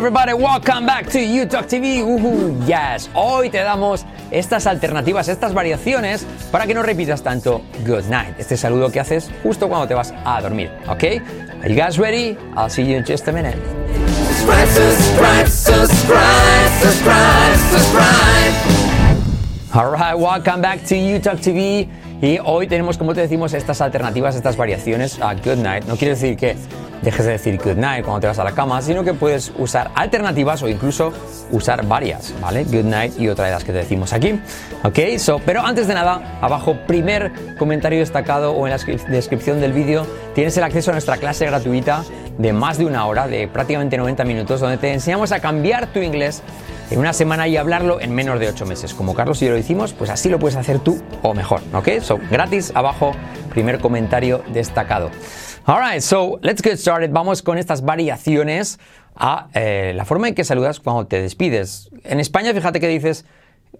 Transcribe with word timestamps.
everybody, 0.00 0.32
welcome 0.32 0.86
back 0.86 1.06
to 1.10 1.18
YouTube 1.18 1.66
TV. 1.68 2.00
Uhu, 2.00 2.66
yes. 2.66 3.10
Hoy 3.12 3.50
te 3.50 3.58
damos 3.58 4.06
estas 4.30 4.66
alternativas, 4.66 5.28
estas 5.28 5.52
variaciones 5.52 6.24
para 6.50 6.66
que 6.66 6.72
no 6.72 6.82
repitas 6.82 7.22
tanto 7.22 7.60
good 7.84 8.04
night. 8.04 8.34
Este 8.38 8.56
saludo 8.56 8.90
que 8.90 8.98
haces 8.98 9.30
justo 9.42 9.68
cuando 9.68 9.86
te 9.86 9.92
vas 9.92 10.14
a 10.24 10.40
dormir, 10.40 10.70
¿ok? 10.88 11.04
Are 11.62 11.68
you 11.68 11.76
guys 11.76 11.98
ready? 11.98 12.38
I'll 12.56 12.70
see 12.70 12.82
you 12.82 12.96
in 12.96 13.04
just 13.04 13.28
a 13.28 13.32
minute. 13.32 13.58
Subscribe, 14.38 14.66
subscribe, 14.68 15.46
subscribe, 15.46 16.70
subscribe, 16.80 17.58
subscribe. 17.70 18.54
Alright, 19.76 20.18
welcome 20.18 20.62
back 20.62 20.82
to 20.86 20.94
YouTube 20.94 21.42
TV. 21.42 21.90
Y 22.22 22.38
hoy 22.44 22.66
tenemos, 22.66 22.98
como 22.98 23.14
te 23.14 23.22
decimos, 23.22 23.54
estas 23.54 23.80
alternativas, 23.80 24.36
estas 24.36 24.56
variaciones 24.56 25.18
a 25.22 25.34
Good 25.34 25.56
Night. 25.56 25.84
No 25.86 25.96
quiere 25.96 26.14
decir 26.14 26.36
que 26.36 26.54
dejes 27.00 27.24
de 27.24 27.32
decir 27.32 27.56
Good 27.56 27.76
Night 27.78 28.04
cuando 28.04 28.20
te 28.20 28.26
vas 28.26 28.38
a 28.38 28.44
la 28.44 28.52
cama, 28.52 28.82
sino 28.82 29.02
que 29.02 29.14
puedes 29.14 29.50
usar 29.58 29.90
alternativas 29.94 30.62
o 30.62 30.68
incluso 30.68 31.14
usar 31.50 31.86
varias, 31.86 32.34
¿vale? 32.42 32.64
Good 32.64 32.84
Night 32.84 33.18
y 33.18 33.28
otra 33.28 33.46
de 33.46 33.52
las 33.52 33.64
que 33.64 33.72
te 33.72 33.78
decimos 33.78 34.12
aquí. 34.12 34.38
Ok, 34.84 34.98
pero 35.46 35.62
antes 35.62 35.86
de 35.86 35.94
nada, 35.94 36.38
abajo, 36.42 36.76
primer 36.86 37.56
comentario 37.56 38.00
destacado 38.00 38.52
o 38.52 38.66
en 38.66 38.72
la 38.72 38.78
descri- 38.78 39.02
descripción 39.06 39.58
del 39.62 39.72
vídeo, 39.72 40.06
tienes 40.34 40.54
el 40.58 40.64
acceso 40.64 40.90
a 40.90 40.92
nuestra 40.92 41.16
clase 41.16 41.46
gratuita 41.46 42.04
de 42.36 42.52
más 42.52 42.76
de 42.76 42.84
una 42.84 43.06
hora, 43.06 43.28
de 43.28 43.48
prácticamente 43.48 43.96
90 43.96 44.24
minutos, 44.24 44.60
donde 44.60 44.76
te 44.76 44.92
enseñamos 44.92 45.32
a 45.32 45.40
cambiar 45.40 45.86
tu 45.86 46.00
inglés 46.00 46.42
en 46.90 46.98
una 46.98 47.12
semana 47.12 47.46
y 47.46 47.56
hablarlo 47.56 48.00
en 48.00 48.14
menos 48.14 48.40
de 48.40 48.48
8 48.48 48.66
meses. 48.66 48.94
Como 48.94 49.14
Carlos 49.14 49.40
y 49.42 49.46
yo 49.46 49.52
lo 49.52 49.58
hicimos, 49.58 49.92
pues 49.92 50.10
así 50.10 50.28
lo 50.28 50.38
puedes 50.38 50.56
hacer 50.56 50.80
tú 50.80 51.00
o 51.22 51.34
mejor, 51.34 51.60
¿ok? 51.72 52.00
So, 52.00 52.18
gratis 52.30 52.72
abajo, 52.74 53.12
primer 53.50 53.78
comentario 53.78 54.42
destacado. 54.52 55.10
Alright, 55.66 56.00
so 56.00 56.38
let's 56.42 56.62
get 56.62 56.76
started. 56.76 57.10
Vamos 57.10 57.42
con 57.42 57.58
estas 57.58 57.82
variaciones 57.82 58.80
a 59.14 59.48
eh, 59.54 59.92
la 59.94 60.04
forma 60.04 60.28
en 60.28 60.34
que 60.34 60.44
saludas 60.44 60.80
cuando 60.80 61.06
te 61.06 61.22
despides. 61.22 61.90
En 62.04 62.18
España, 62.18 62.52
fíjate 62.52 62.80
que 62.80 62.88
dices 62.88 63.24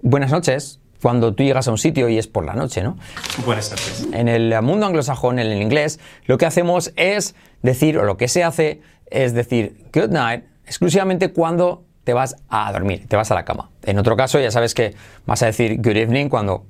buenas 0.03 0.31
noches 0.31 0.79
cuando 1.03 1.35
tú 1.35 1.43
llegas 1.43 1.67
a 1.67 1.73
un 1.73 1.79
sitio 1.79 2.09
y 2.09 2.19
es 2.19 2.27
por 2.27 2.45
la 2.45 2.55
noche, 2.55 2.83
¿no? 2.83 2.97
Buenas 3.45 3.71
noches. 3.71 4.07
En 4.13 4.29
el 4.29 4.61
mundo 4.63 4.87
anglosajón, 4.87 5.39
en 5.39 5.49
el 5.49 5.63
inglés, 5.63 5.99
lo 6.27 6.39
que 6.39 6.47
hacemos 6.47 6.93
es 6.97 7.35
decir, 7.63 7.99
o 7.99 8.05
lo 8.05 8.17
que 8.17 8.29
se 8.29 8.45
hace 8.45 8.83
es 9.11 9.33
decir 9.33 9.87
good 9.93 10.11
night 10.11 10.45
exclusivamente 10.65 11.33
cuando 11.33 11.90
te 12.05 12.15
vas 12.15 12.37
a 12.49 12.73
dormir, 12.73 13.07
te 13.09 13.17
vas 13.17 13.31
a 13.31 13.35
la 13.35 13.45
cama. 13.45 13.71
En 13.83 13.99
otro 13.99 14.17
caso, 14.17 14.41
ya 14.41 14.51
sabes 14.51 14.75
que 14.75 14.95
vas 15.27 15.43
a 15.43 15.47
decir 15.47 15.77
good 15.77 15.97
evening 15.97 16.29
cuando 16.29 16.65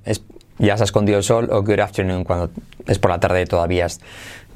ya 0.59 0.77
se 0.77 0.83
ha 0.83 0.85
escondido 0.85 1.19
el 1.19 1.25
sol 1.25 1.49
o 1.51 1.63
good 1.63 1.81
afternoon 1.81 2.25
cuando 2.25 2.51
es 2.87 2.99
por 2.99 3.11
la 3.11 3.19
tarde 3.19 3.47
todavía 3.47 3.87
es 3.87 4.01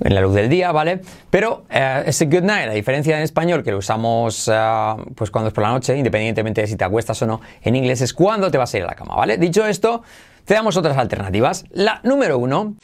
en 0.00 0.14
la 0.14 0.20
luz 0.20 0.34
del 0.34 0.48
día, 0.48 0.72
¿vale? 0.72 1.00
Pero 1.30 1.64
eh, 1.70 2.02
ese 2.06 2.26
good 2.26 2.42
night, 2.42 2.68
a 2.68 2.72
diferencia 2.72 3.16
en 3.16 3.22
español 3.22 3.62
que 3.62 3.70
lo 3.70 3.78
usamos 3.78 4.50
eh, 4.52 4.94
pues 5.14 5.30
cuando 5.30 5.48
es 5.48 5.54
por 5.54 5.62
la 5.62 5.70
noche, 5.70 5.96
independientemente 5.96 6.60
de 6.60 6.66
si 6.66 6.76
te 6.76 6.84
acuestas 6.84 7.20
o 7.22 7.26
no, 7.26 7.40
en 7.62 7.76
inglés 7.76 8.00
es 8.00 8.12
cuando 8.12 8.50
te 8.50 8.58
vas 8.58 8.74
a 8.74 8.78
ir 8.78 8.84
a 8.84 8.86
la 8.88 8.94
cama, 8.94 9.14
¿vale? 9.14 9.38
Dicho 9.38 9.64
esto, 9.66 10.02
te 10.44 10.54
damos 10.54 10.76
otras 10.76 10.98
alternativas. 10.98 11.64
La 11.70 12.00
número 12.02 12.38
uno, 12.38 12.74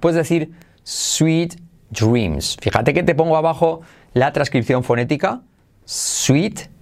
puedes 0.00 0.16
decir 0.16 0.52
sweet 0.84 1.56
dreams. 1.90 2.56
Fíjate 2.60 2.94
que 2.94 3.02
te 3.02 3.14
pongo 3.14 3.36
abajo 3.36 3.82
la 4.14 4.32
transcripción 4.32 4.84
fonética. 4.84 5.40
Sweet 5.84 6.75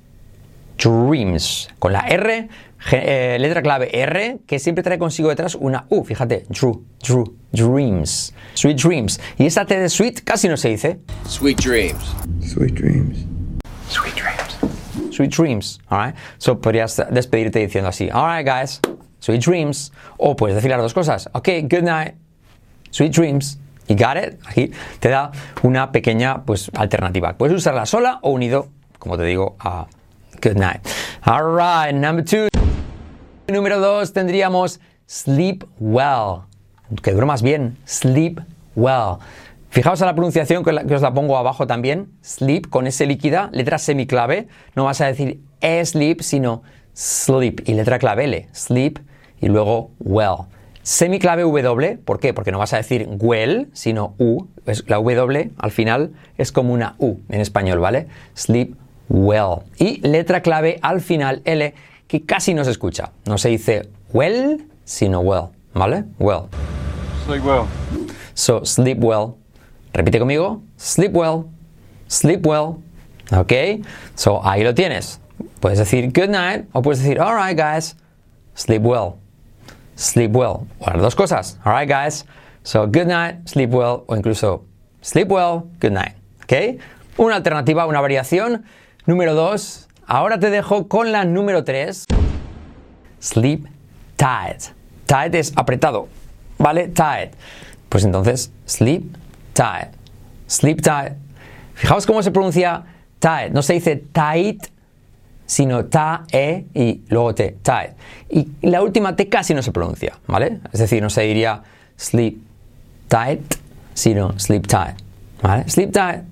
dreams. 0.79 1.69
Con 1.79 1.93
la 1.93 2.01
R, 2.01 2.49
eh, 2.93 3.37
letra 3.41 3.63
clave 3.63 3.91
R, 3.93 4.39
que 4.47 4.59
siempre 4.59 4.83
trae 4.83 4.99
consigo 4.99 5.29
detrás 5.29 5.55
una 5.55 5.87
U. 5.89 6.05
Fíjate, 6.05 6.45
drew, 6.49 6.85
drew, 7.03 7.37
dreams. 7.53 8.35
Sweet 8.55 8.81
dreams. 8.81 9.21
Y 9.39 9.47
esa 9.47 9.65
T 9.65 9.79
de 9.79 9.89
sweet 9.89 10.23
casi 10.25 10.49
no 10.49 10.57
se 10.57 10.69
dice. 10.71 10.99
Sweet 11.27 11.61
dreams. 11.61 12.15
Sweet 12.41 12.75
dreams. 12.75 13.27
Sweet 13.89 14.15
dreams. 14.15 15.15
Sweet 15.15 15.31
dreams. 15.31 15.81
Alright. 15.89 16.17
So 16.39 16.61
podrías 16.61 17.03
despedirte 17.11 17.61
diciendo 17.61 17.89
así. 17.89 18.11
Alright, 18.11 18.47
guys. 18.47 18.81
Sweet 19.21 19.45
dreams. 19.45 19.93
O 20.19 20.37
puedes 20.37 20.57
decir 20.57 20.71
las 20.71 20.81
dos 20.81 20.95
cosas. 20.95 21.29
Ok, 21.33 21.49
good 21.71 21.85
night. 21.85 22.15
Sweet 22.91 23.13
dreams. 23.13 23.59
You 23.89 23.97
got 23.97 24.17
it? 24.17 24.41
Aquí 24.47 24.73
te 24.99 25.11
da 25.11 25.31
una 25.63 25.93
pequeña 25.93 26.45
pues, 26.45 26.71
alternativa. 26.75 27.37
Puedes 27.37 27.57
usarla 27.57 27.87
sola 27.87 28.19
o 28.23 28.31
unido, 28.31 28.69
como 28.99 29.19
te 29.19 29.25
digo, 29.25 29.57
a 29.59 29.87
good 30.45 30.59
night. 30.59 30.81
Alright, 31.27 31.95
number 31.95 32.23
two. 32.23 32.49
Número 33.49 33.81
dos 33.81 34.13
tendríamos 34.13 34.79
sleep 35.07 35.65
well. 35.79 36.45
Que 37.03 37.13
duermas 37.13 37.43
bien. 37.43 37.79
Sleep 37.87 38.41
well. 38.75 39.19
Fijaos 39.71 40.03
a 40.03 40.07
la 40.07 40.15
pronunciación 40.15 40.63
que, 40.63 40.87
que 40.87 40.95
os 40.95 41.03
la 41.03 41.15
pongo 41.15 41.37
abajo 41.39 41.67
también. 41.67 42.13
Sleep 42.23 42.69
con 42.69 42.87
S 42.87 43.05
líquida, 43.07 43.49
letra 43.53 43.79
semiclave. 43.79 44.49
No 44.77 44.85
vas 44.85 45.01
a 45.01 45.07
decir 45.07 45.41
sleep, 45.61 46.21
sino 46.21 46.63
sleep. 46.93 47.67
Y 47.67 47.75
letra 47.75 47.99
clave 47.99 48.25
L. 48.25 48.49
Sleep 48.53 48.99
y 49.41 49.49
luego 49.49 49.93
well. 49.99 50.47
Semiclave 50.83 51.45
W, 51.45 51.97
¿por 52.05 52.21
qué? 52.21 52.35
Porque 52.35 52.53
no 52.53 52.59
vas 52.59 52.75
a 52.75 52.77
decir 52.77 53.09
well, 53.19 53.71
sino 53.73 54.15
U. 54.19 54.49
La 54.87 54.97
W 54.97 55.53
al 55.57 55.71
final 55.71 56.13
es 56.37 56.53
como 56.53 56.75
una 56.75 56.95
U 56.99 57.21
en 57.31 57.41
español, 57.41 57.79
¿vale? 57.79 58.09
Sleep 58.35 58.77
well. 59.09 59.63
Y 59.79 60.01
letra 60.07 60.41
clave 60.43 60.79
al 60.83 61.01
final 61.01 61.43
L, 61.45 61.75
que 62.07 62.23
casi 62.25 62.55
no 62.55 62.65
se 62.65 62.71
escucha. 62.71 63.13
No 63.27 63.39
se 63.39 63.49
dice 63.49 63.89
well, 64.13 64.67
sino 64.85 65.21
well, 65.21 65.51
¿vale? 65.75 66.05
Well. 66.19 66.49
Sleep 67.27 67.45
well. 67.45 67.67
So, 68.35 68.65
sleep 68.65 68.99
well. 69.03 69.37
Repite 69.93 70.19
conmigo. 70.19 70.63
Sleep 70.77 71.13
well. 71.15 71.47
Sleep 72.09 72.45
well. 72.47 72.83
¿Ok? 73.33 73.53
So, 74.15 74.41
ahí 74.45 74.63
lo 74.63 74.75
tienes. 74.75 75.21
Puedes 75.61 75.79
decir 75.79 76.13
good 76.13 76.29
night 76.29 76.67
o 76.73 76.83
puedes 76.83 77.01
decir 77.01 77.21
alright 77.21 77.57
guys. 77.57 77.97
Sleep 78.55 78.83
well. 78.83 79.17
Sleep 79.97 80.35
well. 80.35 80.67
O 80.81 80.91
las 80.91 81.01
dos 81.01 81.15
cosas. 81.15 81.59
Alright 81.65 81.89
guys. 81.89 82.27
So, 82.63 82.87
good 82.87 83.07
night, 83.07 83.47
sleep 83.47 83.71
well 83.73 84.05
o 84.07 84.17
incluso 84.17 84.65
sleep 85.03 85.31
well, 85.31 85.69
good 85.81 85.93
night. 85.93 86.15
¿Ok? 86.43 86.81
Una 87.19 87.37
alternativa, 87.37 87.87
una 87.87 88.01
variación. 88.01 88.65
Número 89.07 89.35
dos. 89.35 89.87
Ahora 90.07 90.39
te 90.41 90.49
dejo 90.49 90.89
con 90.89 91.13
la 91.13 91.27
número 91.27 91.63
tres. 91.63 92.07
Sleep 93.21 93.67
tight. 94.17 94.63
Tight 95.05 95.35
es 95.35 95.53
apretado. 95.57 96.09
¿Vale? 96.59 96.89
Tight. 96.89 97.35
Pues 97.91 98.05
entonces, 98.05 98.51
sleep 98.67 99.15
tight. 99.53 99.89
Sleep 100.47 100.81
tight. 100.81 101.13
Fijaos 101.75 102.07
cómo 102.07 102.23
se 102.23 102.31
pronuncia 102.31 102.85
tight. 103.19 103.53
No 103.53 103.61
se 103.61 103.75
dice 103.75 103.97
tight, 103.97 104.69
sino 105.45 105.85
ta, 105.85 106.25
e 106.33 106.65
y 106.73 107.03
luego 107.09 107.35
te. 107.35 107.59
Tight. 107.63 107.91
Y 108.31 108.49
la 108.63 108.83
última 108.83 109.17
T 109.17 109.29
casi 109.29 109.53
no 109.53 109.63
se 109.63 109.71
pronuncia. 109.71 110.19
¿Vale? 110.27 110.61
Es 110.73 110.81
decir, 110.81 111.03
no 111.03 111.11
se 111.11 111.23
diría 111.23 111.63
sleep 111.97 112.39
tight, 113.09 113.55
sino 113.93 114.39
sleep 114.39 114.67
tight. 114.67 114.97
¿Vale? 115.43 115.69
Sleep 115.69 115.93
tight. 115.93 116.23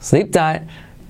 Sleep 0.00 0.30
tight. 0.30 0.62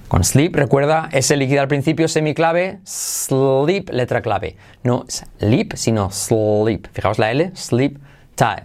Con 0.08 0.24
sleep, 0.24 0.56
recuerda, 0.56 1.10
ese 1.12 1.36
líquido 1.36 1.60
al 1.60 1.68
principio, 1.68 2.08
semiclave, 2.08 2.78
sleep, 2.84 3.90
letra 3.90 4.22
clave. 4.22 4.56
No 4.82 5.04
sleep, 5.06 5.74
sino 5.76 6.10
sleep. 6.10 6.88
Fijaos 6.94 7.18
la 7.18 7.30
L, 7.30 7.50
sleep 7.54 7.98
tight. 8.34 8.64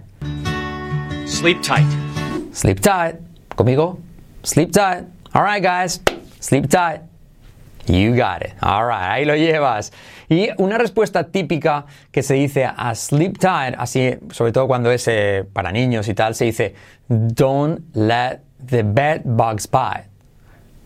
Sleep 1.26 1.62
tight. 1.62 1.86
Sleep 2.54 2.80
tight. 2.80 3.18
Conmigo. 3.58 4.00
Sleep 4.44 4.72
tight. 4.72 5.04
All 5.34 5.44
right, 5.44 5.62
guys. 5.62 6.02
Sleep 6.40 6.70
tight. 6.70 7.02
You 7.88 8.16
got 8.16 8.42
it. 8.42 8.54
All 8.62 8.86
right, 8.86 9.12
ahí 9.12 9.26
lo 9.26 9.36
llevas. 9.36 9.92
Y 10.30 10.48
una 10.58 10.78
respuesta 10.78 11.26
típica 11.26 11.86
que 12.14 12.24
se 12.24 12.36
dice 12.36 12.64
a 12.64 12.96
sleep 12.96 13.38
tight, 13.38 13.76
así, 13.78 14.18
sobre 14.32 14.54
todo 14.54 14.68
cuando 14.68 14.90
es 14.92 15.06
eh, 15.10 15.44
para 15.52 15.74
niños 15.74 16.08
y 16.08 16.14
tal, 16.14 16.36
se 16.36 16.46
dice 16.46 16.74
don't 17.10 17.82
let 17.94 18.40
the 18.66 18.84
bed 18.84 19.24
bugs 19.26 19.70
bite. 19.70 20.13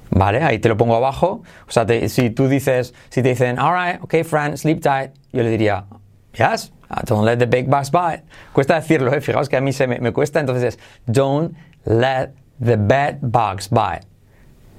¿Vale? 0.09 0.43
Ahí 0.43 0.59
te 0.59 0.69
lo 0.69 0.77
pongo 0.77 0.95
abajo. 0.95 1.41
O 1.67 1.71
sea, 1.71 1.85
te- 1.85 2.07
si 2.09 2.29
tú 2.29 2.47
dices, 2.47 2.93
si 3.09 3.21
te 3.21 3.29
dicen, 3.29 3.59
alright, 3.59 4.01
okay, 4.03 4.23
Fran, 4.23 4.57
sleep 4.57 4.81
tight, 4.81 5.11
yo 5.33 5.43
le 5.43 5.49
diría, 5.49 5.85
yes, 6.33 6.71
don't 7.05 7.25
let 7.25 7.37
the 7.37 7.45
big 7.45 7.67
bugs 7.69 7.91
bite. 7.91 8.23
Cuesta 8.53 8.75
decirlo, 8.75 9.13
¿eh? 9.13 9.21
Fijaos 9.21 9.49
que 9.49 9.57
a 9.57 9.61
mí 9.61 9.73
se 9.73 9.87
me, 9.87 9.99
me 9.99 10.11
cuesta, 10.13 10.39
entonces 10.39 10.75
es, 10.75 10.79
don't 11.05 11.55
let 11.85 12.29
the 12.63 12.77
bed 12.77 13.17
bugs 13.21 13.69
bite. 13.69 14.07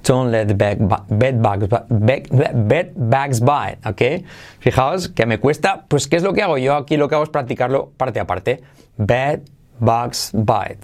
Don't 0.07 0.31
let 0.31 0.47
the 0.47 0.53
bed, 0.55 0.79
bed 1.09 1.35
bugs 1.41 1.67
bu- 1.67 1.85
bed, 1.89 2.27
bed 2.67 2.91
bugs 2.95 3.41
bite, 3.41 3.77
¿ok? 3.87 4.25
Fijaos 4.59 5.09
que 5.09 5.25
me 5.25 5.39
cuesta, 5.39 5.85
pues 5.87 6.07
¿qué 6.07 6.15
es 6.15 6.23
lo 6.23 6.33
que 6.33 6.41
hago? 6.41 6.57
Yo 6.57 6.75
aquí 6.75 6.97
lo 6.97 7.07
que 7.09 7.15
hago 7.15 7.25
es 7.25 7.29
practicarlo 7.29 7.91
parte 7.97 8.19
a 8.19 8.25
parte. 8.25 8.61
Bed 8.97 9.41
bugs 9.79 10.31
bite. 10.33 10.79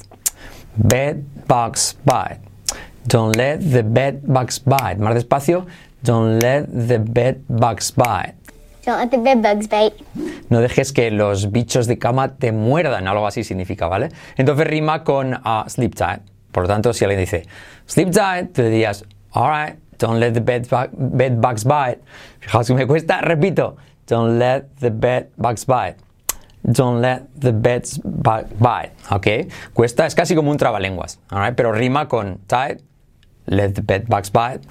Bed 0.76 1.18
bugs 1.48 1.98
bite. 2.04 2.42
Don't 3.08 3.36
let 3.36 3.60
the 3.60 3.84
bed 3.84 4.22
bugs 4.24 4.60
bite. 4.60 4.98
Más 4.98 5.14
despacio. 5.14 5.66
Don't 6.04 6.40
let 6.42 6.66
the 6.88 6.98
bed 7.00 7.42
bugs 7.48 7.92
bite. 7.92 8.36
Don't 8.86 9.00
let 9.00 9.10
the 9.10 9.18
bed 9.18 9.42
bugs 9.42 9.68
bite. 9.68 9.96
No 10.50 10.60
dejes 10.62 10.92
que 10.94 11.10
los 11.12 11.52
bichos 11.52 11.88
de 11.88 11.98
cama 11.98 12.36
te 12.36 12.52
muerdan, 12.52 13.08
algo 13.08 13.26
así 13.28 13.44
significa, 13.44 13.88
¿vale? 13.88 14.10
Entonces 14.38 14.68
rima 14.68 15.04
con 15.04 15.34
ah, 15.44 15.66
sleep 15.68 15.96
tight. 15.96 16.22
Por 16.52 16.64
lo 16.64 16.68
tanto, 16.70 16.94
si 16.94 17.04
alguien 17.04 17.20
dice 17.20 17.46
sleep 17.88 18.12
tight, 18.12 18.54
tú 18.54 18.62
le 18.62 18.70
dirías, 18.70 19.04
alright, 19.34 19.78
Don't 19.98 20.20
let 20.20 20.34
the 20.34 20.42
bed, 20.42 20.68
bug- 20.70 20.90
bed 20.94 21.38
bugs 21.40 21.64
bite. 21.64 22.02
Fijaos 22.40 22.68
que 22.68 22.74
me 22.76 22.86
cuesta, 22.86 23.22
repito. 23.22 23.78
Don't 24.08 24.38
let 24.38 24.66
the 24.80 24.90
bed 24.92 25.30
bugs 25.38 25.66
bite. 25.66 25.98
Don't 26.64 27.02
let 27.02 27.22
the 27.40 27.52
beds 27.54 28.00
bite. 28.04 28.92
¿Ok? 29.10 29.28
Cuesta, 29.74 30.06
es 30.06 30.14
casi 30.16 30.36
como 30.36 30.52
un 30.52 30.58
trabalenguas. 30.58 31.20
alright, 31.30 31.56
Pero 31.56 31.72
rima 31.72 32.08
con 32.08 32.40
tight. 32.48 32.82
Let 33.48 33.76
the 33.76 33.82
bed 33.82 34.08
bugs 34.08 34.30
bite. 34.30 34.62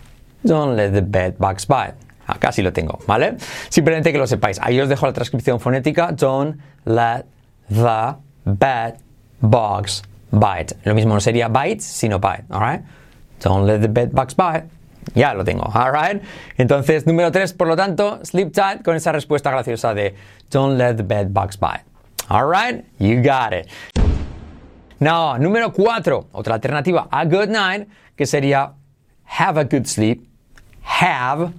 Don't 0.44 0.76
let 0.76 0.92
the 0.92 1.02
bed 1.02 1.36
bugs 1.38 1.66
bite. 1.66 1.94
Ah, 2.26 2.38
casi 2.38 2.62
lo 2.62 2.72
tengo, 2.72 2.98
¿vale? 3.06 3.36
Simplemente 3.68 4.12
que 4.12 4.18
lo 4.18 4.26
sepáis. 4.26 4.58
Ahí 4.60 4.80
os 4.80 4.88
dejo 4.88 5.06
la 5.06 5.12
transcripción 5.12 5.60
fonética. 5.60 6.12
Don't 6.12 6.58
let 6.84 7.26
the 7.68 8.16
bed 8.44 8.96
bugs 9.40 10.02
bite. 10.30 10.76
Lo 10.84 10.94
mismo 10.94 11.14
no 11.14 11.20
sería 11.20 11.48
bite, 11.48 11.80
sino 11.80 12.18
bite, 12.18 12.44
alright? 12.50 12.82
Don't 13.40 13.66
let 13.66 13.80
the 13.80 13.88
bed 13.88 14.10
bugs 14.12 14.34
bite. 14.34 14.64
Ya 15.14 15.34
lo 15.34 15.44
tengo, 15.44 15.64
alright? 15.74 16.22
Entonces, 16.56 17.06
número 17.06 17.30
3, 17.30 17.52
por 17.52 17.68
lo 17.68 17.76
tanto, 17.76 18.20
sleep 18.24 18.52
tight 18.52 18.82
con 18.82 18.96
esa 18.96 19.12
respuesta 19.12 19.50
graciosa 19.50 19.94
de 19.94 20.14
Don't 20.50 20.78
let 20.78 20.96
the 20.96 21.02
bed 21.02 21.28
bugs 21.32 21.58
bite. 21.58 21.84
Alright? 22.30 22.84
You 22.98 23.22
got 23.22 23.52
it. 23.52 23.68
No, 25.00 25.36
número 25.38 25.72
4, 25.72 26.28
otra 26.32 26.54
alternativa, 26.54 27.08
a 27.10 27.24
good 27.26 27.48
night, 27.48 27.86
que 28.16 28.26
sería 28.26 28.72
have 29.38 29.60
a 29.60 29.64
good 29.64 29.86
sleep. 29.86 30.26
Have 30.82 31.52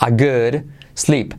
a 0.00 0.10
good 0.10 0.64
sleep. 0.94 1.34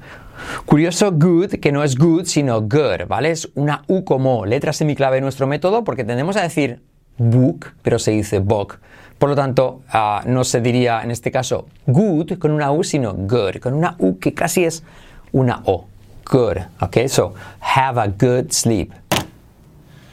Curioso, 0.65 1.11
good, 1.11 1.59
que 1.59 1.71
no 1.71 1.83
es 1.83 1.95
good, 1.95 2.25
sino 2.25 2.61
good, 2.61 3.07
¿vale? 3.07 3.31
Es 3.31 3.49
una 3.55 3.83
U 3.87 4.03
como 4.03 4.45
letra 4.45 4.73
semiclave 4.73 5.17
en 5.17 5.23
nuestro 5.23 5.47
método, 5.47 5.83
porque 5.83 6.03
tendemos 6.03 6.37
a 6.37 6.41
decir 6.41 6.81
book, 7.17 7.73
pero 7.81 7.99
se 7.99 8.11
dice 8.11 8.39
book. 8.39 8.79
Por 9.17 9.29
lo 9.29 9.35
tanto, 9.35 9.81
ah, 9.89 10.23
no 10.25 10.43
se 10.43 10.61
diría 10.61 11.01
en 11.03 11.11
este 11.11 11.31
caso 11.31 11.67
good 11.85 12.37
con 12.39 12.51
una 12.51 12.71
U, 12.71 12.83
sino 12.83 13.13
good, 13.13 13.57
con 13.61 13.73
una 13.73 13.95
U 13.99 14.17
que 14.17 14.33
casi 14.33 14.63
es 14.63 14.83
una 15.31 15.61
O. 15.65 15.87
Good, 16.25 16.57
¿ok? 16.79 17.07
So, 17.07 17.33
have 17.59 17.99
a 17.99 18.07
good 18.07 18.51
sleep. 18.51 18.93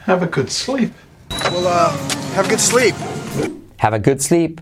Have 0.07 0.25
a 0.25 0.29
good 0.29 0.49
sleep. 0.49 0.93
Well, 1.53 1.67
uh, 1.67 1.91
have 2.35 2.47
a 2.47 2.49
good 2.49 2.61
sleep. 2.61 2.95
Have 3.79 3.97
a 3.97 3.99
good 3.99 4.21
sleep. 4.21 4.61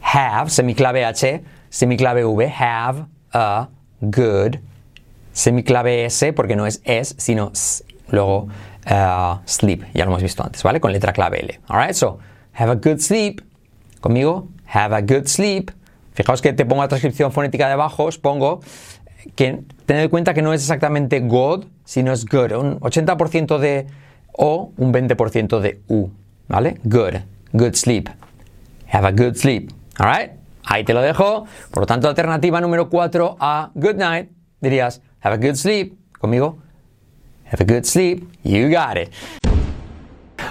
Have, 0.00 0.50
semiclave 0.50 1.04
H, 1.04 1.42
semiclave 1.70 2.24
V, 2.24 2.46
have 2.46 3.06
a 3.32 3.68
good, 4.00 4.60
semiclave 5.32 6.04
S, 6.04 6.32
porque 6.32 6.56
no 6.56 6.66
es 6.66 6.80
S, 6.84 7.14
sino 7.18 7.50
S, 7.52 7.84
luego 8.08 8.48
uh, 8.86 9.40
sleep, 9.44 9.84
ya 9.94 10.04
lo 10.04 10.12
hemos 10.12 10.22
visto 10.22 10.42
antes, 10.44 10.62
¿vale? 10.62 10.80
Con 10.80 10.92
letra 10.92 11.12
clave 11.12 11.40
L. 11.40 11.60
Alright, 11.68 11.94
so, 11.94 12.18
have 12.54 12.70
a 12.70 12.76
good 12.76 13.00
sleep. 13.00 13.42
Conmigo, 14.00 14.48
have 14.72 14.94
a 14.94 15.00
good 15.00 15.26
sleep. 15.26 15.70
Fijaos 16.14 16.40
que 16.40 16.52
te 16.52 16.64
pongo 16.64 16.82
la 16.82 16.88
transcripción 16.88 17.32
fonética 17.32 17.66
de 17.66 17.74
abajo, 17.74 18.04
os 18.04 18.18
pongo 18.18 18.60
que 19.34 19.64
tened 19.86 20.04
en 20.04 20.08
cuenta 20.08 20.34
que 20.34 20.42
no 20.42 20.52
es 20.52 20.62
exactamente 20.62 21.20
good, 21.20 21.66
sino 21.84 22.12
es 22.12 22.24
good. 22.24 22.52
Un 22.52 22.80
80% 22.80 23.58
de 23.58 23.86
O, 24.32 24.72
un 24.76 24.92
20% 24.92 25.60
de 25.60 25.80
U, 25.88 26.10
¿vale? 26.48 26.78
Good, 26.84 27.22
good 27.52 27.74
sleep. 27.74 28.08
Have 28.92 29.06
a 29.06 29.12
good 29.12 29.36
sleep. 29.36 29.70
Alright? 29.98 30.32
Ahí 30.64 30.84
te 30.84 30.92
lo 30.94 31.02
dejo. 31.02 31.46
Por 31.70 31.82
lo 31.82 31.86
tanto, 31.86 32.08
alternativa 32.08 32.60
número 32.60 32.88
4 32.88 33.36
a 33.40 33.70
good 33.74 33.96
night 33.96 34.30
dirías 34.60 35.00
have 35.20 35.34
a 35.34 35.38
good 35.38 35.56
sleep. 35.56 35.96
Conmigo. 36.20 36.58
Have 37.44 37.62
a 37.62 37.64
good 37.64 37.84
sleep. 37.84 38.28
You 38.42 38.68
got 38.68 38.96
it. 38.96 39.10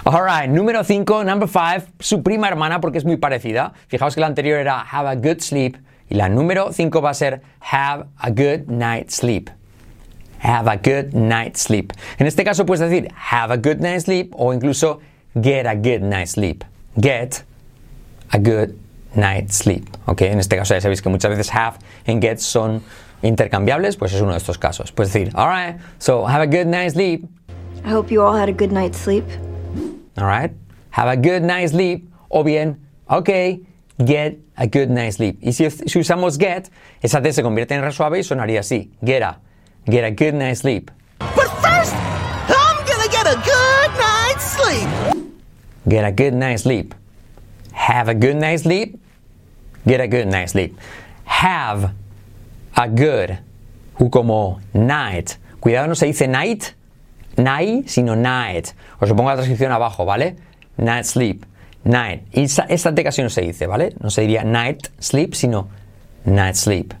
Alright, 0.04 0.48
número 0.48 0.84
5, 0.84 1.24
number 1.24 1.48
5, 1.48 1.92
su 1.98 2.22
prima 2.22 2.48
hermana 2.48 2.80
porque 2.80 2.98
es 2.98 3.04
muy 3.04 3.16
parecida. 3.16 3.72
Fijaos 3.88 4.14
que 4.14 4.20
la 4.20 4.28
anterior 4.28 4.58
era 4.58 4.80
have 4.80 5.08
a 5.08 5.16
good 5.16 5.40
sleep 5.40 5.76
y 6.08 6.14
la 6.14 6.28
número 6.28 6.72
5 6.72 7.02
va 7.02 7.10
a 7.10 7.14
ser 7.14 7.42
have 7.60 8.06
a 8.18 8.30
good 8.30 8.68
night 8.68 9.10
sleep. 9.10 9.50
Have 10.40 10.70
a 10.70 10.76
good 10.76 11.12
night 11.12 11.56
sleep. 11.56 11.92
En 12.18 12.26
este 12.26 12.44
caso 12.44 12.64
puedes 12.64 12.88
decir 12.88 13.10
have 13.32 13.52
a 13.52 13.56
good 13.56 13.80
night 13.80 14.00
sleep 14.00 14.32
o 14.36 14.52
incluso 14.52 15.00
get 15.34 15.66
a 15.66 15.74
good 15.74 16.02
night 16.02 16.28
sleep. 16.28 16.62
Get 16.96 17.44
a 18.32 18.38
good 18.38 18.76
night 19.14 19.50
sleep. 19.50 19.88
¿ok? 20.06 20.22
En 20.22 20.40
este 20.40 20.56
caso 20.56 20.74
ya 20.74 20.80
sabéis 20.80 21.02
que 21.02 21.08
muchas 21.08 21.30
veces 21.30 21.50
have 21.54 21.78
and 22.06 22.22
get 22.22 22.38
son 22.38 22.82
intercambiables, 23.22 23.96
pues 23.96 24.12
es 24.12 24.20
uno 24.20 24.32
de 24.32 24.38
estos 24.38 24.58
casos. 24.58 24.92
Puedes 24.92 25.12
decir, 25.12 25.32
alright, 25.34 25.76
so 25.98 26.26
have 26.26 26.42
a 26.42 26.46
good 26.46 26.66
night 26.66 26.92
sleep. 26.92 27.24
I 27.84 27.90
hope 27.92 28.10
you 28.10 28.22
all 28.22 28.36
had 28.36 28.48
a 28.48 28.52
good 28.52 28.72
night's 28.72 28.98
sleep. 28.98 29.24
Alright, 30.18 30.52
have 30.90 31.08
a 31.08 31.16
good 31.16 31.42
night 31.42 31.70
sleep. 31.70 32.08
O 32.28 32.42
bien, 32.42 32.78
ok, 33.08 33.60
get 34.04 34.38
a 34.56 34.66
good 34.66 34.90
night 34.90 35.14
sleep. 35.14 35.38
Y 35.40 35.52
si, 35.52 35.70
si 35.70 35.98
usamos 36.00 36.38
get, 36.38 36.70
esa 37.02 37.20
T 37.20 37.32
se 37.32 37.42
convierte 37.42 37.74
en 37.74 37.82
re 37.82 37.92
suave 37.92 38.18
y 38.18 38.22
sonaría 38.22 38.60
así. 38.60 38.90
Get 39.04 39.22
a, 39.22 39.38
get 39.86 40.04
a 40.04 40.10
good 40.10 40.34
night 40.34 40.56
sleep. 40.56 40.90
But 41.18 41.48
first, 41.62 41.94
I'm 42.48 42.84
gonna 42.86 43.08
get 43.08 43.26
a 43.26 43.36
good 43.36 43.90
night's 43.98 44.44
sleep. 44.44 44.88
Get 45.88 46.04
a 46.04 46.12
good 46.12 46.34
night 46.34 46.58
sleep. 46.58 46.94
Have 47.76 48.08
a 48.08 48.14
good 48.14 48.36
night 48.36 48.60
sleep. 48.60 48.98
Get 49.86 50.00
a 50.00 50.08
good 50.08 50.26
night 50.26 50.50
sleep. 50.50 50.76
Have 51.24 51.92
a 52.76 52.88
good. 52.88 53.38
Night. 54.74 55.38
Cuidado, 55.60 55.86
no 55.86 55.94
se 55.94 56.06
dice 56.06 56.28
night, 56.28 56.74
night, 57.36 57.88
sino 57.88 58.14
night. 58.14 58.72
Os 59.00 59.08
lo 59.08 59.14
pongo 59.14 59.30
la 59.30 59.36
transcripción 59.36 59.72
abajo, 59.72 60.04
¿vale? 60.04 60.36
Night 60.76 61.04
sleep. 61.04 61.44
Night. 61.84 62.24
Y 62.32 62.44
esta 62.44 62.94
casi 62.94 63.22
no 63.22 63.30
se 63.30 63.42
dice, 63.42 63.66
¿vale? 63.66 63.94
No 64.00 64.10
se 64.10 64.22
diría 64.22 64.42
night 64.44 64.88
sleep, 64.98 65.34
sino 65.34 65.68
night 66.24 66.56
sleep. 66.56 66.92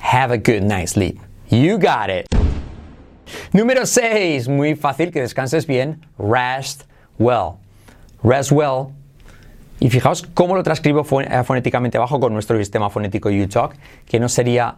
Have 0.00 0.32
a 0.32 0.38
good 0.38 0.62
night 0.62 0.88
sleep. 0.88 1.18
You 1.48 1.78
got 1.78 2.10
it. 2.10 2.26
Número 3.52 3.86
6. 3.86 4.48
Muy 4.48 4.74
fácil, 4.74 5.10
que 5.10 5.20
descanses 5.20 5.66
bien. 5.66 6.04
Rest 6.18 6.84
well. 7.18 7.58
Rest 8.22 8.52
well. 8.52 8.92
Y 9.84 9.90
fijaos 9.90 10.22
cómo 10.32 10.54
lo 10.56 10.62
transcribo 10.62 11.04
fon- 11.04 11.26
eh, 11.30 11.44
fonéticamente 11.44 11.98
abajo 11.98 12.18
con 12.18 12.32
nuestro 12.32 12.56
sistema 12.56 12.88
fonético 12.88 13.28
UTalk, 13.28 13.76
que 14.06 14.18
no 14.18 14.30
sería 14.30 14.76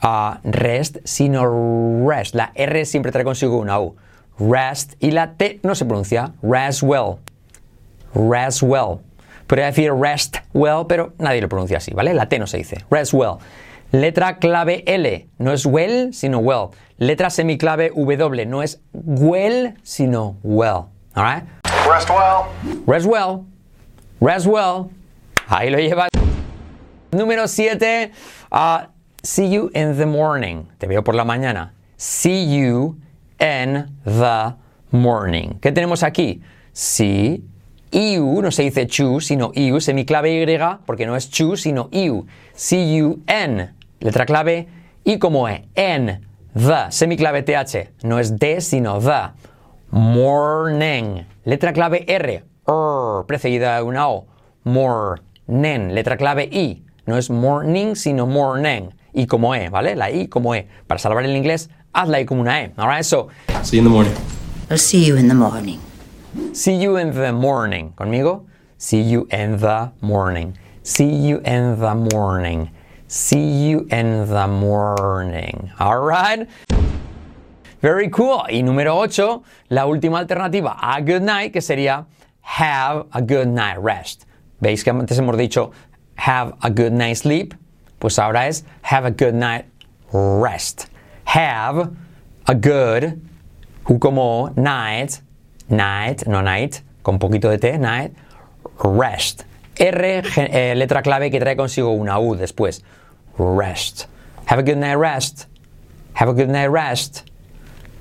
ah, 0.00 0.40
rest, 0.42 0.96
sino 1.04 2.04
rest. 2.08 2.34
La 2.34 2.50
R 2.56 2.84
siempre 2.84 3.12
trae 3.12 3.22
consigo 3.22 3.56
una 3.58 3.78
U. 3.78 3.94
Rest. 4.36 4.94
Y 4.98 5.12
la 5.12 5.34
T 5.34 5.60
no 5.62 5.76
se 5.76 5.84
pronuncia. 5.84 6.32
Rest 6.42 6.82
well. 6.82 7.18
Rest 8.16 8.62
well. 8.64 8.98
Podría 9.46 9.66
decir 9.66 9.92
rest 9.94 10.38
well, 10.54 10.86
pero 10.88 11.12
nadie 11.18 11.40
lo 11.40 11.48
pronuncia 11.48 11.76
así, 11.76 11.94
¿vale? 11.94 12.12
La 12.12 12.28
T 12.28 12.40
no 12.40 12.48
se 12.48 12.56
dice. 12.56 12.84
Rest 12.90 13.14
well. 13.14 13.34
Letra 13.92 14.38
clave 14.38 14.82
L. 14.88 15.28
No 15.38 15.52
es 15.52 15.66
well, 15.66 16.12
sino 16.12 16.38
well. 16.40 16.70
Letra 16.98 17.30
semiclave 17.30 17.92
W. 17.94 18.44
No 18.46 18.64
es 18.64 18.80
well, 18.92 19.74
sino 19.84 20.36
well. 20.42 20.86
Alright? 21.14 21.44
Rest 21.88 22.10
well. 22.10 22.82
Rest 22.88 23.06
well. 23.06 23.44
Rest 24.20 24.46
well. 24.46 24.90
Ahí 25.48 25.70
lo 25.70 25.78
llevas. 25.78 26.08
Número 27.12 27.46
7. 27.46 28.10
see 29.22 29.46
you 29.46 29.70
in 29.74 29.96
the 29.96 30.06
morning. 30.06 30.66
Te 30.78 30.86
veo 30.86 31.02
por 31.02 31.14
la 31.14 31.24
mañana. 31.24 31.70
See 31.96 32.44
you 32.44 32.96
in 33.40 33.86
the 34.04 34.54
morning. 34.90 35.58
¿Qué 35.60 35.72
tenemos 35.72 36.02
aquí? 36.02 36.42
See 36.72 37.42
you, 37.92 38.42
no 38.42 38.50
se 38.50 38.64
dice 38.64 38.86
chu, 38.86 39.20
sino 39.20 39.52
you, 39.54 39.80
semiclave 39.80 40.42
Y, 40.42 40.78
porque 40.84 41.06
no 41.06 41.16
es 41.16 41.30
chu, 41.30 41.56
sino 41.56 41.88
you. 41.90 42.26
See 42.54 42.96
you 42.96 43.22
in, 43.28 43.70
letra 44.00 44.26
clave 44.26 44.68
I 45.04 45.18
como 45.18 45.48
E, 45.48 45.64
en, 45.74 46.26
the, 46.54 46.90
semiclave 46.90 47.42
TH, 47.42 48.04
no 48.04 48.18
es 48.18 48.38
de, 48.38 48.60
sino 48.60 49.00
the. 49.00 49.32
Morning, 49.90 51.24
letra 51.44 51.72
clave 51.72 52.04
R, 52.06 52.44
er, 52.68 53.26
precedida 53.26 53.76
de 53.76 53.82
una 53.82 54.08
O. 54.08 54.26
Morning, 54.64 55.92
letra 55.94 56.16
clave 56.16 56.48
I, 56.52 56.82
no 57.06 57.16
es 57.16 57.30
morning, 57.30 57.94
sino 57.94 58.26
morning. 58.26 58.90
I 59.14 59.26
como 59.26 59.54
E, 59.54 59.70
¿vale? 59.70 59.96
La 59.96 60.10
I 60.10 60.28
como 60.28 60.54
E. 60.54 60.68
Para 60.86 60.98
salvar 60.98 61.24
el 61.24 61.34
inglés, 61.34 61.70
hazla 61.92 62.20
I 62.20 62.26
como 62.26 62.42
una 62.42 62.62
E. 62.62 62.72
Alright, 62.76 63.04
so, 63.04 63.28
See 63.62 63.78
you 63.78 63.80
in 63.80 63.84
the 63.84 63.90
morning. 63.90 64.14
I'll 64.70 64.78
see 64.78 65.04
you 65.04 65.16
in 65.16 65.28
the 65.28 65.34
morning. 65.34 65.80
See 66.52 66.76
you 66.76 66.98
in 66.98 67.12
the 67.12 67.32
morning. 67.32 67.92
¿Conmigo? 67.94 68.46
See 68.76 69.02
you 69.02 69.26
in 69.30 69.58
the 69.58 69.90
morning. 70.00 70.56
See 70.82 71.04
you 71.04 71.40
in 71.44 71.80
the 71.80 71.94
morning. 71.94 72.70
See 73.08 73.68
you 73.68 73.86
in 73.90 74.28
the 74.28 74.46
morning. 74.46 75.70
All 75.80 76.00
right? 76.00 76.46
Very 77.80 78.10
cool. 78.10 78.44
Y 78.50 78.62
número 78.62 78.96
8, 78.96 79.42
la 79.70 79.86
última 79.86 80.18
alternativa 80.18 80.76
a 80.80 81.00
good 81.00 81.22
night, 81.22 81.52
que 81.52 81.60
sería 81.60 82.06
have 82.48 83.06
a 83.12 83.20
good 83.20 83.46
night 83.46 83.78
rest. 83.78 84.24
¿Veis 84.60 84.82
que 84.82 84.90
antes 84.90 85.18
hemos 85.18 85.36
dicho 85.36 85.70
have 86.16 86.54
a 86.62 86.70
good 86.70 86.92
night 86.92 87.16
sleep? 87.16 87.54
Pues 87.98 88.18
ahora 88.18 88.48
es 88.48 88.64
have 88.82 89.04
a 89.04 89.10
good 89.10 89.34
night 89.34 89.66
rest. 90.12 90.88
Have 91.24 91.90
a 92.46 92.54
good, 92.54 93.20
U 93.88 93.98
como 93.98 94.50
night, 94.56 95.20
night, 95.68 96.26
no 96.26 96.40
night, 96.40 96.80
con 97.02 97.18
poquito 97.18 97.50
de 97.50 97.58
T, 97.58 97.78
night, 97.78 98.12
rest. 98.82 99.44
R, 99.78 100.22
eh, 100.36 100.74
letra 100.74 101.02
clave 101.02 101.30
que 101.30 101.38
trae 101.38 101.54
consigo 101.54 101.90
una 101.92 102.18
U 102.18 102.34
después. 102.34 102.82
Rest. 103.36 104.06
Have 104.46 104.60
a 104.60 104.62
good 104.62 104.78
night 104.78 104.96
rest. 104.96 105.46
Have 106.14 106.30
a 106.30 106.34
good 106.34 106.48
night 106.48 106.70
rest. 106.70 107.24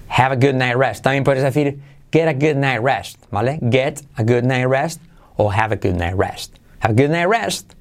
Have 0.07 0.31
a 0.31 0.37
good 0.37 0.55
night 0.55 0.77
rest. 0.77 1.03
También 1.03 1.25
puedes 1.25 1.43
decir 1.43 1.79
get 2.11 2.27
a 2.27 2.33
good 2.33 2.55
night 2.55 2.81
rest, 2.81 3.17
¿vale? 3.31 3.59
Get 3.69 4.01
a 4.17 4.23
good 4.23 4.43
night 4.43 4.67
rest 4.67 5.01
o 5.37 5.49
have 5.49 5.71
a 5.71 5.77
good 5.77 5.95
night 5.95 6.15
rest. 6.15 6.59
Have 6.79 6.91
a 6.91 6.95
good 6.95 7.11
night 7.11 7.27
rest. 7.27 7.73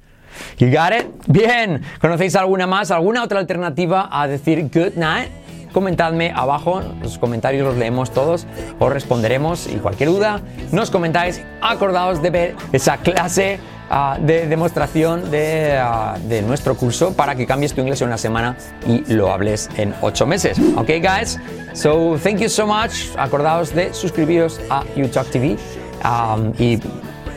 You 0.57 0.69
got 0.71 0.93
it? 0.93 1.07
Bien. 1.27 1.83
¿Conocéis 1.99 2.35
alguna 2.35 2.67
más? 2.67 2.91
¿Alguna 2.91 3.23
otra 3.23 3.39
alternativa 3.39 4.09
a 4.11 4.27
decir 4.27 4.69
good 4.73 4.95
night? 4.95 5.31
Comentadme 5.73 6.31
abajo, 6.33 6.81
los 7.01 7.17
comentarios 7.17 7.65
los 7.65 7.77
leemos 7.77 8.11
todos, 8.11 8.47
os 8.79 8.91
responderemos 8.91 9.67
y 9.67 9.75
cualquier 9.75 10.09
duda 10.09 10.41
nos 10.71 10.89
comentáis. 10.89 11.43
Acordaos 11.61 12.21
de 12.21 12.29
ver 12.29 12.55
esa 12.71 12.97
clase 12.97 13.59
ah, 13.89 14.17
de 14.19 14.47
demostración 14.47 15.29
de, 15.31 15.77
ah, 15.79 16.17
de 16.27 16.41
nuestro 16.41 16.75
curso 16.75 17.13
para 17.13 17.35
que 17.35 17.45
cambies 17.45 17.73
tu 17.73 17.81
inglés 17.81 18.01
en 18.01 18.07
una 18.07 18.17
semana 18.17 18.55
y 18.87 19.03
lo 19.13 19.31
hables 19.31 19.69
en 19.77 19.93
ocho 20.01 20.25
meses. 20.25 20.57
Ok, 20.75 20.89
guys? 21.01 21.39
So, 21.73 22.17
thank 22.21 22.37
you 22.39 22.49
so 22.49 22.65
much. 22.65 23.15
Acordaos 23.17 23.73
de 23.73 23.93
suscribiros 23.93 24.59
a 24.69 24.83
YouTalk 24.95 25.29
TV 25.29 25.57
um, 26.03 26.51
y 26.57 26.77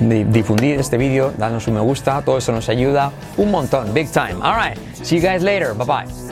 di- 0.00 0.24
difundir 0.24 0.80
este 0.80 0.96
vídeo, 0.96 1.32
darnos 1.36 1.66
un 1.68 1.74
me 1.74 1.80
gusta, 1.80 2.22
todo 2.22 2.38
eso 2.38 2.52
nos 2.52 2.68
ayuda 2.68 3.12
un 3.36 3.50
montón, 3.50 3.92
big 3.92 4.10
time. 4.10 4.36
All 4.42 4.54
right, 4.56 4.78
see 5.02 5.18
you 5.20 5.22
guys 5.26 5.42
later. 5.42 5.74
Bye 5.74 5.86
bye. 5.86 6.29